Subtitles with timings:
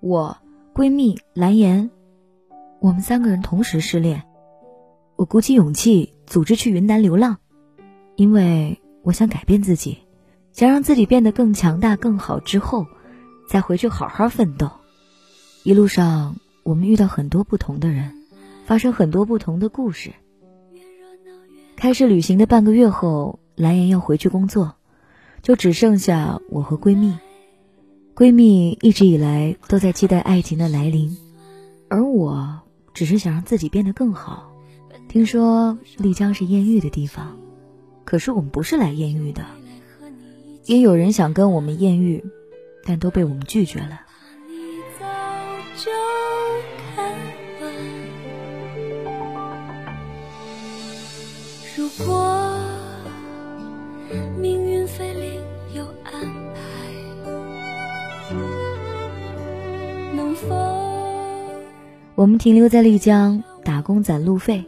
[0.00, 0.36] 我
[0.74, 1.90] 闺蜜蓝颜，
[2.80, 4.24] 我们三个人同时失恋。
[5.16, 7.38] 我鼓起勇气组织去云南流浪，
[8.16, 9.98] 因为我想改变自己，
[10.52, 12.86] 想让自己变得更强大、更好，之后
[13.48, 14.70] 再回去好好奋斗。
[15.62, 18.12] 一路上，我们遇到很多不同的人，
[18.66, 20.12] 发生很多不同的故事。
[21.76, 24.74] 开始旅行的半个月后，蓝颜要回去工作，
[25.42, 27.16] 就只剩下我和闺蜜。
[28.16, 31.16] 闺蜜一直以来都在期待爱情的来临，
[31.88, 32.60] 而我
[32.92, 34.52] 只是想让自己变得更好。
[35.08, 37.36] 听说丽江是艳遇的地方，
[38.04, 39.44] 可是我们不是来艳遇的。
[40.64, 42.24] 也有人想跟我们艳遇，
[42.84, 44.02] 但都被我们拒绝了。
[62.24, 64.64] 我们停留在丽江打工攒路费。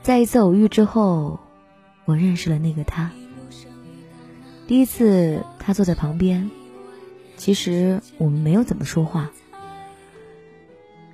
[0.00, 1.38] 在一次偶遇之后，
[2.06, 3.10] 我认识了那个他。
[4.66, 6.50] 第一次，他坐在旁边，
[7.36, 9.30] 其实我们没有怎么说话。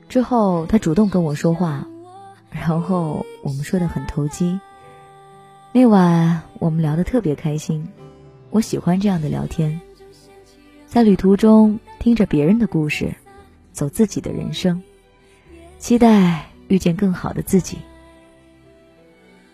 [0.09, 1.89] 之后，他主动跟我说话，
[2.53, 4.61] 然后我们说的很投机。
[5.73, 7.89] 那晚我们聊得特别开心，
[8.51, 9.81] 我喜欢这样的聊天，
[10.87, 13.13] 在旅途中听着别人的故事，
[13.73, 14.81] 走自己的人生，
[15.79, 17.79] 期待遇见更好的自己。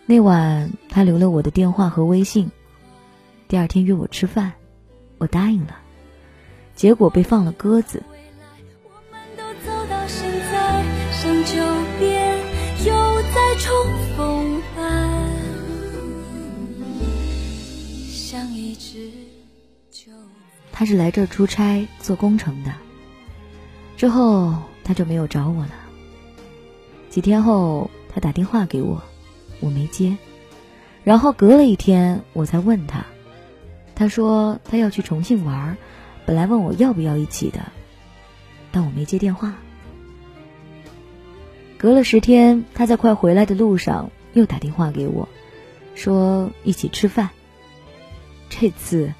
[0.05, 2.49] 那晚，他留了我的电话和微信。
[3.47, 4.51] 第二天约我吃饭，
[5.19, 5.77] 我答应了，
[6.75, 8.01] 结果被放了鸽子。
[20.71, 22.73] 他是来这儿出差做工程的，
[23.95, 25.84] 之后他就没有找我了。
[27.15, 29.01] 几天后，他打电话给我。
[29.61, 30.17] 我没接，
[31.05, 33.05] 然后隔了一天我才问他，
[33.95, 35.77] 他说他要去重庆玩，
[36.25, 37.71] 本来问我要不要一起的，
[38.73, 39.55] 但我没接电话。
[41.77, 45.29] 隔了十天，他在快回来的路上又打电话给我，
[45.95, 47.29] 说一起吃饭。
[48.49, 49.13] 这次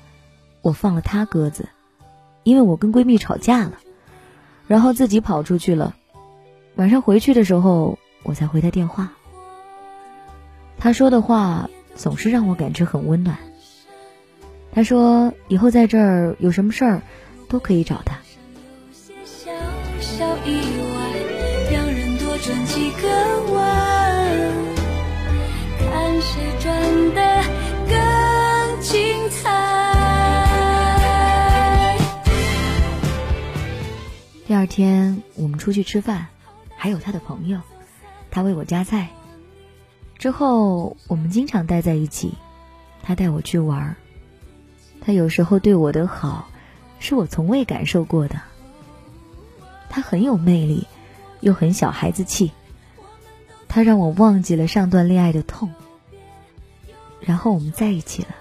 [0.62, 1.70] 我放了他鸽子，
[2.44, 3.80] 因为我跟闺蜜吵架了，
[4.68, 5.96] 然后自己跑出去了。
[6.76, 9.14] 晚上回去的时候，我才回他电话。
[10.78, 13.38] 他说的话总是让我感觉很温暖。
[14.74, 17.02] 他说以后在这儿有什么事儿
[17.48, 18.18] 都可以找他。
[34.48, 36.28] 第二天我们出去吃饭，
[36.86, 37.62] 还有他的朋友，
[38.30, 39.10] 他为我夹菜。
[40.20, 42.36] 之后，我们经常待在一起。
[43.02, 43.96] 他带我去玩
[45.02, 46.48] 他有时候对我的好，
[47.00, 48.40] 是我从未感受过的。
[49.90, 50.86] 他很有魅力，
[51.40, 52.52] 又很小孩子气。
[53.68, 55.74] 他让我忘记了上段恋爱的痛。
[57.20, 58.36] 然后我们在一起了。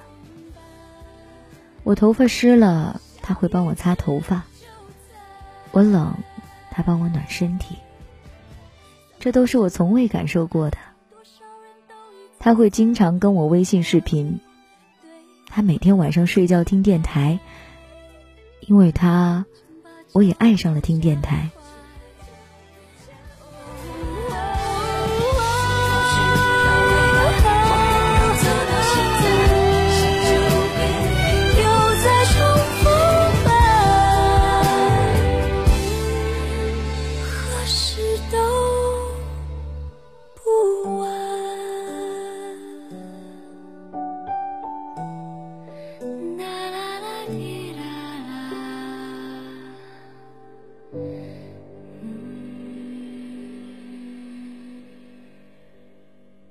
[1.83, 4.43] 我头发湿了，他会帮我擦头发；
[5.71, 6.15] 我冷，
[6.71, 7.79] 他帮我暖身体。
[9.25, 10.77] 这都是我从未感受过的。
[12.39, 14.39] 他会经常跟我微信视频，
[15.49, 17.41] 他每天晚上睡觉听电台，
[18.61, 19.47] 因为他，
[20.13, 21.49] 我也爱上了听电台。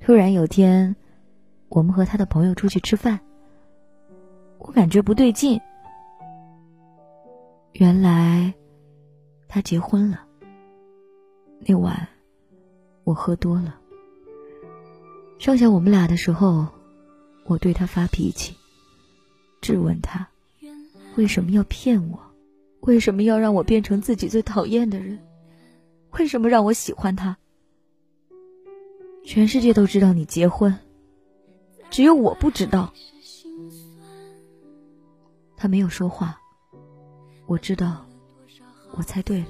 [0.06, 0.98] 突然有天，
[1.70, 3.22] 我们和他的朋友出去吃饭，
[4.58, 5.62] 我感觉不对劲。
[7.72, 8.54] 原来
[9.48, 10.26] 他结婚了。
[11.60, 12.06] 那晚
[13.06, 13.80] 我喝多了，
[15.40, 16.68] 剩下我们俩的时候，
[17.46, 18.58] 我对他发脾气，
[19.62, 20.28] 质问他
[21.16, 22.20] 为什么要骗我，
[22.82, 25.18] 为什么要让我变成自己最讨厌的人，
[26.12, 27.38] 为什么让我喜欢他。
[29.25, 30.78] 全世界都知道你结婚，
[31.90, 32.94] 只有我不知道。
[35.56, 36.40] 他没有说话，
[37.46, 38.06] 我知道
[38.92, 39.48] 我猜对了。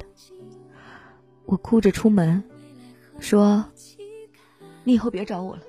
[1.46, 2.44] 我哭着出门，
[3.20, 3.66] 说
[4.86, 5.64] ：“你以后别找我了。”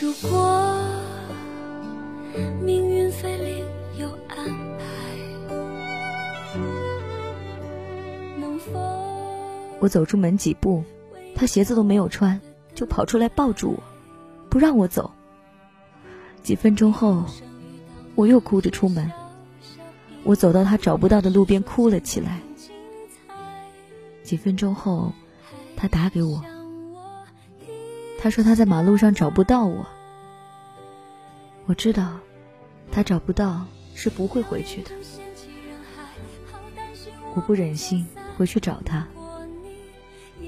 [0.00, 0.63] 如果
[9.84, 10.82] 我走出门几步，
[11.34, 12.40] 他鞋子都没有穿，
[12.74, 13.82] 就跑出来抱住我，
[14.48, 15.12] 不让我走。
[16.42, 17.22] 几分钟后，
[18.14, 19.12] 我又哭着出门。
[20.22, 22.40] 我走到他找不到的路边，哭了起来。
[24.22, 25.12] 几分钟后，
[25.76, 26.42] 他打给我，
[28.18, 29.84] 他说他在马路上找不到我。
[31.66, 32.20] 我知道，
[32.90, 34.92] 他找不到是不会回去的。
[37.34, 38.06] 我不忍心
[38.38, 39.06] 回去找他，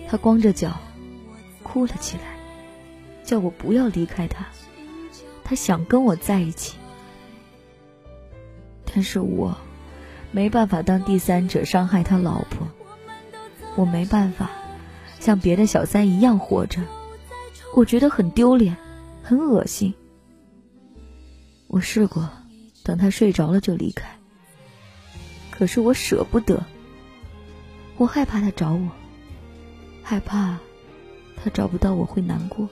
[0.09, 0.79] 他光着脚，
[1.63, 2.37] 哭了起来，
[3.25, 4.47] 叫我不要离开他。
[5.45, 6.77] 他想跟我在一起，
[8.85, 9.57] 但是我
[10.33, 12.67] 没办法当第三者伤害他老婆，
[13.77, 14.51] 我没办法
[15.21, 16.83] 像别的小三一样活着，
[17.75, 18.77] 我觉得很丢脸，
[19.23, 19.95] 很恶心。
[21.69, 22.29] 我试过
[22.83, 24.09] 等他睡着了就离开，
[25.51, 26.65] 可是我舍不得，
[27.97, 28.89] 我害怕他找我，
[30.09, 30.57] 害怕
[31.35, 32.69] 他找不到我会难过。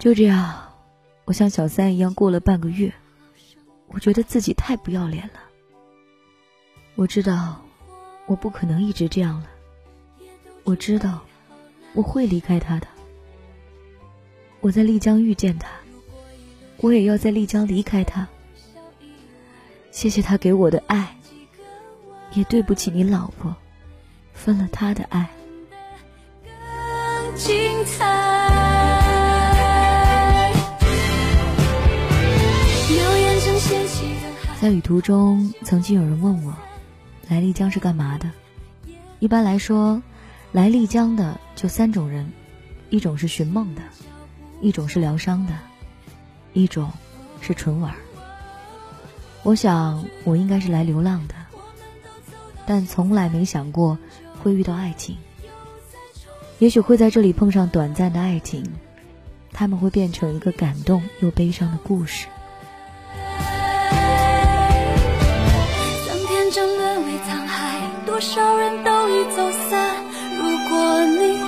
[0.00, 0.52] 就这样，
[1.24, 2.92] 我像小三一样过了半个月。
[3.96, 5.40] 我觉得自己太不要脸了。
[6.96, 7.64] 我知道，
[8.26, 9.46] 我不可能一直这样了。
[10.64, 11.24] 我知道，
[11.94, 12.86] 我会离开他的。
[14.60, 15.70] 我在丽江遇见他，
[16.76, 18.28] 我也要在丽江离开他。
[19.90, 21.16] 谢谢他给我的爱，
[22.32, 23.56] 也对不起你老婆，
[24.34, 25.26] 分了他的爱。
[34.58, 36.54] 在旅途中，曾经有人问我，
[37.28, 38.30] 来丽江是干嘛的？
[39.18, 40.02] 一般来说，
[40.50, 42.26] 来丽江的就三种人：
[42.88, 43.82] 一种是寻梦的，
[44.62, 45.52] 一种是疗伤的，
[46.54, 46.90] 一种
[47.42, 47.94] 是纯玩。
[49.42, 51.34] 我想，我应该是来流浪的，
[52.64, 53.98] 但从来没想过
[54.42, 55.18] 会遇到爱情。
[56.58, 58.64] 也许会在这里碰上短暂的爱情，
[59.52, 62.26] 他们会变成一个感动又悲伤的故事。
[68.16, 70.02] 多少人都已走散。
[70.38, 71.38] 如果你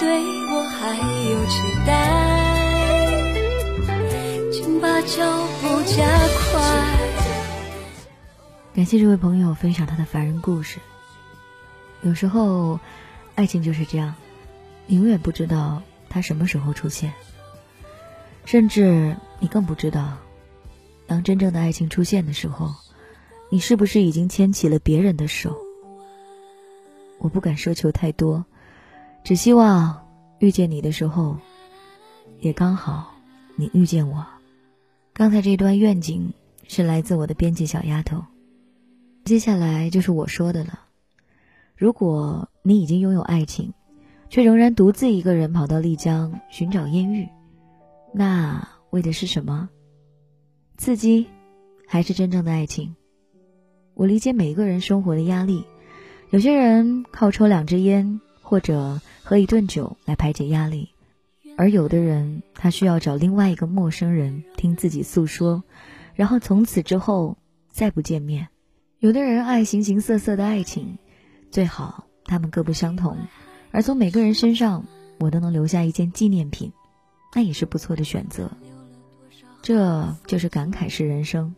[0.00, 0.20] 对
[0.50, 1.92] 我还有期待，
[4.50, 6.04] 请把脚步加
[6.50, 6.60] 快。
[8.74, 10.80] 感谢这位朋友分享他的凡人故事。
[12.02, 12.80] 有时候，
[13.36, 14.16] 爱情就是这样，
[14.88, 17.12] 你永远不知道他什么时候出现，
[18.44, 20.18] 甚至你更不知道，
[21.06, 22.74] 当真正的爱情出现的时候，
[23.50, 25.67] 你是不是已经牵起了别人的手。
[27.18, 28.44] 我不敢奢求太多，
[29.24, 30.06] 只希望
[30.38, 31.36] 遇见你的时候，
[32.40, 33.12] 也刚好
[33.56, 34.24] 你遇见我。
[35.12, 36.32] 刚才这段愿景
[36.68, 38.24] 是来自我的编辑小丫头。
[39.24, 40.80] 接下来就是我说的了。
[41.76, 43.74] 如果你已经拥有爱情，
[44.30, 47.28] 却仍然独自一个人跑到丽江寻找艳遇，
[48.12, 49.68] 那为的是什么？
[50.76, 51.26] 刺激，
[51.86, 52.94] 还是真正的爱情？
[53.94, 55.64] 我理解每一个人生活的压力。
[56.30, 60.90] 有些人靠抽两支烟或者喝一顿酒来排解压力，
[61.56, 65.62] 而有的人他需要找另外一个陌生人听自己诉说，
[66.14, 67.38] 然后从此之后
[67.70, 68.48] 再不见面。
[68.98, 70.98] 有的人爱形形色色的爱情，
[71.50, 73.16] 最好他们各不相同，
[73.70, 74.84] 而从每个人身上
[75.18, 76.72] 我都能留下一件纪念品，
[77.34, 78.50] 那也是不错的选择。
[79.62, 81.54] 这就是感慨式人生。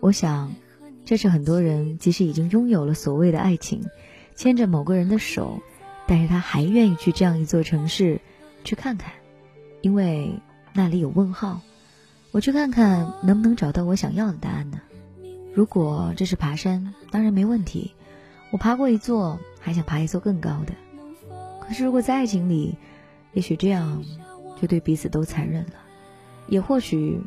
[0.00, 0.52] 我想。
[1.04, 3.82] 这是很多人即使已经拥有了所谓的爱情，
[4.34, 5.60] 牵着某个人的手，
[6.06, 8.20] 但是他还愿意去这样一座城市，
[8.64, 9.12] 去看看，
[9.80, 10.40] 因为
[10.72, 11.60] 那里有问号。
[12.30, 14.80] 我去看看能不能找到我想要的答案呢？
[15.52, 17.92] 如果这是爬山，当然没问题。
[18.50, 20.72] 我爬过一座，还想爬一座更高的。
[21.60, 22.76] 可是如果在爱情里，
[23.32, 24.02] 也许这样
[24.60, 25.74] 就对彼此都残忍了，
[26.48, 27.20] 也或许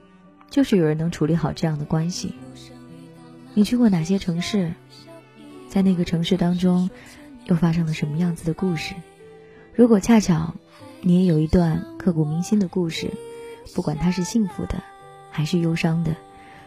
[0.50, 2.34] 就是有人能处理好这样的关系。
[3.57, 4.74] 你去过哪些城市？
[5.69, 6.89] 在那个城市当中，
[7.45, 8.93] 又发生了什么样子的故事。
[9.74, 10.53] 如果恰巧
[11.00, 13.12] 你也有一段刻骨铭心的故事，
[13.74, 14.83] 不管它是幸福的
[15.31, 16.17] 还是忧伤的，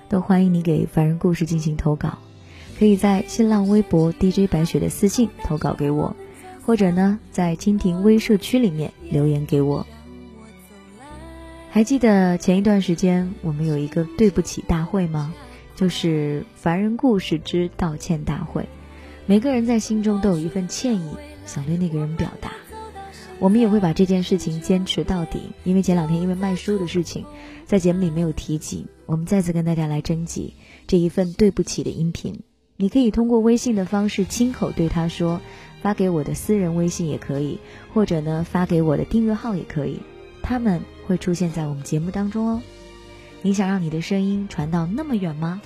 [0.08, 2.18] 都欢迎你给凡人故事进行投稿。
[2.78, 6.16] 可以在新浪微博 DJ 白雪的私信投稿给我，
[6.64, 9.86] 或者呢在蜻蜓微社区里面留言给我。
[11.70, 15.34] 还记得前一段时间我们有一个对不起大会吗？
[15.78, 18.68] 就是凡人故事之道歉大会。
[19.26, 21.14] 每个人在心中都有一份歉意，
[21.46, 22.50] 想对那个人表达。
[23.38, 27.24] 我们也会把这件事情坚持到底，因为前两天因为卖书的事情，
[27.64, 28.88] 在节目里没有提及。
[29.06, 30.54] 我们再次跟大家来征集
[30.88, 32.40] 这一份对不起的音频。
[32.76, 35.40] 你可以通过微信的方式亲口对他说，
[35.80, 37.60] 发给我的私人微信也可以，
[37.94, 40.00] 或者呢发给我的订阅号也可以。
[40.42, 42.62] 他们会出现在我们节目当中哦。
[43.42, 45.60] 你想让你的声音传到那么远吗？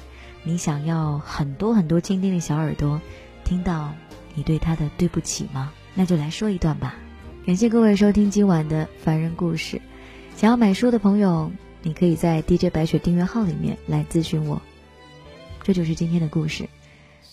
[0.45, 3.00] 你想要很多很多倾听的小耳朵
[3.45, 3.93] 听到
[4.35, 5.73] 你对他的对不起吗？
[5.95, 6.97] 那就来说一段吧。
[7.47, 9.81] 感谢各位收听今晚的凡人故事。
[10.37, 11.50] 想要买书的朋友，
[11.83, 14.61] 你可以在 DJ 白雪订阅号里面来咨询我。
[15.62, 16.69] 这就是今天的故事，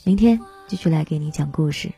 [0.03, 1.91] 明天继续来给你讲故事。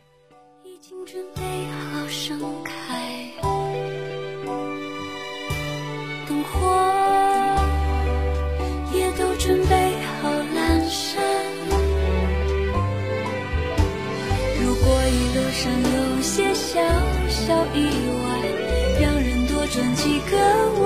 [20.30, 20.81] 个